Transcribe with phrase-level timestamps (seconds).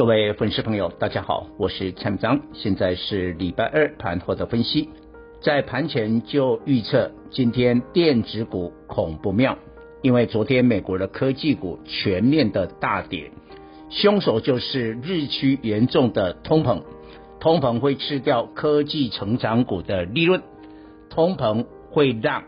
[0.00, 4.88] 各位粉丝朋友，大家好，我是蔡明章，现在是礼拜二盘后的分析。
[5.42, 9.58] 在盘前就预测，今天电子股恐不妙，
[10.00, 13.30] 因为昨天美国的科技股全面的大跌，
[13.90, 16.82] 凶手就是日趋严重的通膨，
[17.38, 20.40] 通膨会吃掉科技成长股的利润，
[21.10, 22.44] 通膨会让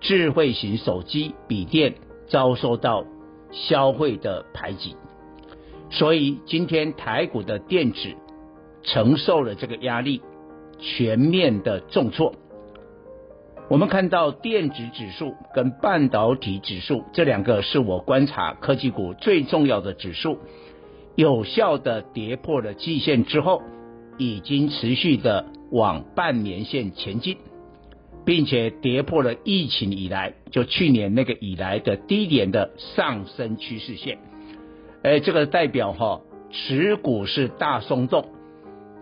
[0.00, 1.96] 智慧型手机、笔电
[2.28, 3.04] 遭受到
[3.52, 4.96] 消费的排挤。
[5.90, 8.14] 所以今天台股的电子
[8.82, 10.22] 承受了这个压力，
[10.78, 12.34] 全面的重挫。
[13.68, 20.38] 我们看到电子指数跟半导体指数这两个是我观察科技股最重要的指数，
[21.14, 23.62] 有效的跌破了季线之后，
[24.18, 27.36] 已经持续的往半年线前进，
[28.24, 34.18] 并且跌破了疫情以来就去年那个以来的低点的上升趋势线。
[35.02, 36.20] 哎，这个代表哈，
[36.50, 38.26] 持股是大松动，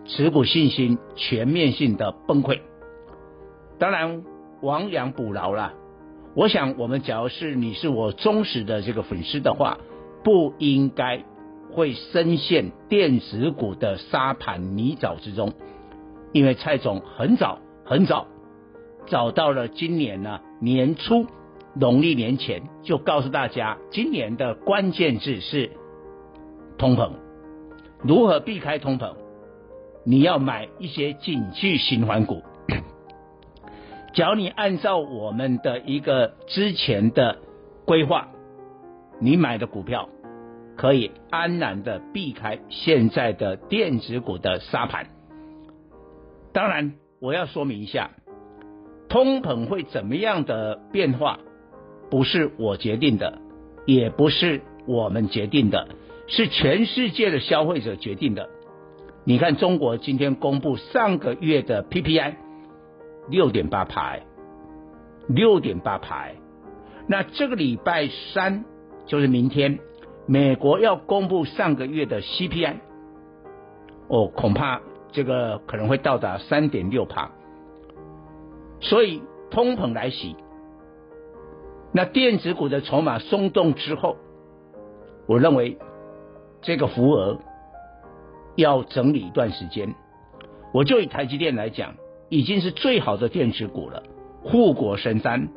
[0.05, 2.61] 持股信心全面性的崩溃。
[3.77, 4.23] 当然，
[4.61, 5.73] 亡羊补牢了。
[6.35, 9.77] 我想，我们假如是你是我忠实的这个粉丝的话，
[10.23, 11.25] 不应该
[11.73, 15.51] 会深陷电子股的沙盘泥沼之中，
[16.31, 18.25] 因为蔡总很早很早
[19.07, 21.25] 找到了今年呢年初
[21.75, 25.71] 农历年前就告诉大家，今年的关键字是。
[26.79, 27.11] 通膨，
[28.01, 29.13] 如何避开通膨？
[30.05, 32.41] 你要买一些景气循环股。
[34.13, 37.37] 只要你按照我们的一个之前的
[37.85, 38.29] 规划，
[39.19, 40.07] 你买的股票
[40.77, 45.07] 可以安然的避开现在的电子股的沙盘。
[46.53, 48.11] 当然，我要说明一下，
[49.09, 51.39] 通膨会怎么样的变化，
[52.09, 53.39] 不是我决定的，
[53.85, 55.89] 也不是我们决定的。
[56.29, 58.49] 是全世界的消费者决定的。
[59.25, 62.35] 你看，中国今天公布上个月的 PPI，
[63.29, 64.17] 六点八趴，
[65.27, 66.27] 六点八趴。
[67.07, 68.63] 那这个礼拜三
[69.07, 69.79] 就是明天，
[70.27, 72.75] 美国要公布上个月的 CPI，
[74.07, 77.31] 哦，恐怕这个可能会到达三点六趴。
[78.79, 80.35] 所以通膨来袭，
[81.91, 84.17] 那电子股的筹码松动之后，
[85.27, 85.77] 我认为。
[86.61, 87.39] 这个浮额
[88.55, 89.95] 要整理一段时间，
[90.73, 91.95] 我就以台积电来讲，
[92.29, 94.03] 已经是最好的电子股了，
[94.43, 95.49] 护国神山。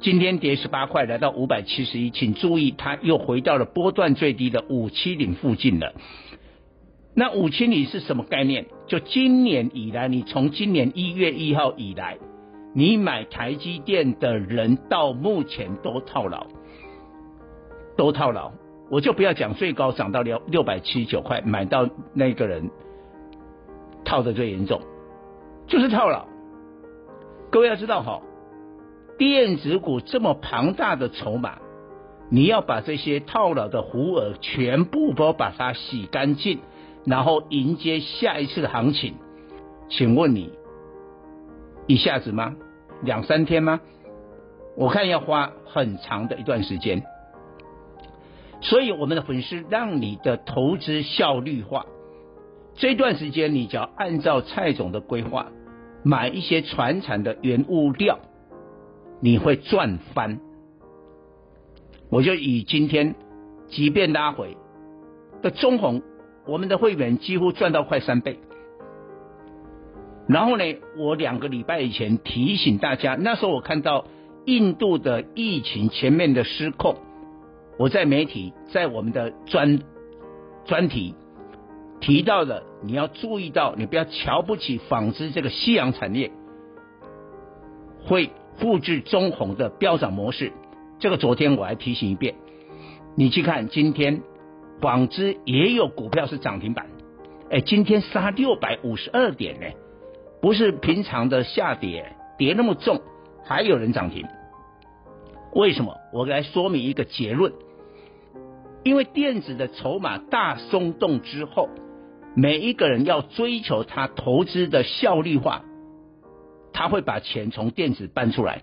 [0.00, 5.94] 今天跌十八块，来到五百七十一，请注意，它又回到了波段最低的五七零附近了。
[7.14, 8.66] 那五七零是什么概念？
[8.86, 12.18] 就今年以来，你从今年一月一号以来，
[12.74, 16.46] 你买台积电的人到目前都套牢，
[17.96, 18.52] 都套牢。
[18.90, 22.70] 我就不要讲最高涨到六六百七十九块，买到那个人
[24.04, 24.80] 套的最严重，
[25.66, 26.26] 就是套牢。
[27.50, 28.20] 各位要知道哈，
[29.16, 31.58] 电子股这么庞大的筹码，
[32.28, 36.58] 你要把这些套牢的浮额全部都把它洗干净，
[37.04, 39.14] 然后迎接下一次的行情，
[39.88, 40.52] 请问你
[41.86, 42.54] 一下子吗？
[43.02, 43.80] 两三天吗？
[44.76, 47.02] 我看要花很长的一段时间。
[48.64, 51.84] 所以，我们的粉丝让你的投资效率化。
[52.74, 55.52] 这段时间，你只要按照蔡总的规划，
[56.02, 58.18] 买一些传产的原物料，
[59.20, 60.40] 你会赚翻。
[62.10, 63.14] 我就以今天
[63.68, 64.56] 即便拉回
[65.42, 66.02] 的中红，
[66.46, 68.40] 我们的会员几乎赚到快三倍。
[70.26, 70.64] 然后呢，
[70.96, 74.06] 我两个礼拜以前提醒大家，那时候我看到
[74.46, 76.96] 印度的疫情前面的失控。
[77.76, 79.80] 我在媒体，在我们的专
[80.64, 81.14] 专题
[82.00, 86.30] 提到的，你要注意到，你不要瞧不起纺织这个夕阳产业，
[88.04, 90.52] 会复制中鸿的飙涨模式。
[91.00, 92.36] 这个昨天我还提醒一遍，
[93.16, 94.22] 你去看今天
[94.80, 96.86] 纺织也有股票是涨停板，
[97.50, 99.66] 哎，今天杀六百五十二点呢，
[100.40, 103.00] 不是平常的下跌，跌那么重，
[103.44, 104.24] 还有人涨停。
[105.54, 105.96] 为什么？
[106.12, 107.52] 我来说明一个结论。
[108.82, 111.70] 因为电子的筹码大松动之后，
[112.34, 115.62] 每一个人要追求他投资的效率化，
[116.72, 118.62] 他会把钱从电子搬出来，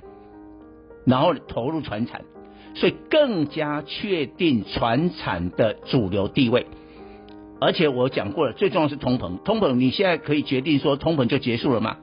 [1.06, 2.22] 然后投入传产，
[2.76, 6.68] 所以更加确定传产的主流地位。
[7.60, 11.98] 而且我讲过了，最重要是通膨，通膨你现在可以决定说通膨就结束了吗？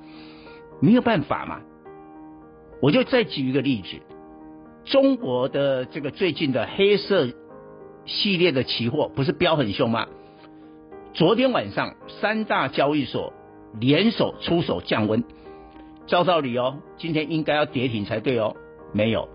[0.81, 1.61] 没有办法嘛。
[2.81, 3.89] 我就再举一个例子，
[4.91, 7.29] 中国的这个最近的黑色
[8.07, 10.07] 系列的期货不是飙很凶吗？
[11.13, 13.33] 昨天晚上三大交易所
[13.79, 15.23] 联手出手降温，
[16.07, 18.57] 照道理哦，今天应该要跌停才对哦，
[18.95, 19.29] 没有，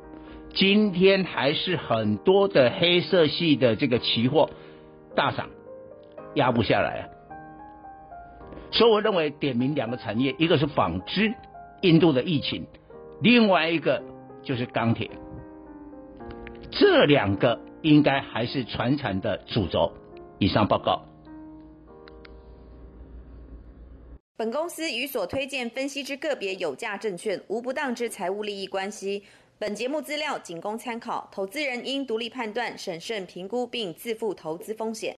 [0.54, 4.50] 今天还是很多的黑色系的这个期货
[5.16, 5.50] 大涨，
[6.34, 7.04] 压不下来啊。
[8.72, 11.32] 所以我认为点名两个产业，一个是纺织，
[11.82, 12.66] 印度的疫情，
[13.22, 14.02] 另外一个
[14.42, 15.12] 就是钢铁，
[16.80, 19.92] 这两个应该还是传产的主轴。
[20.40, 21.04] 以上报告。
[24.36, 29.24] 本公司与所推荐分析之个别有价证券无不当之财务利益关系。
[29.60, 35.12] 本节目资料仅供参考，投资人应独立判断、审慎评估并自负投资风险。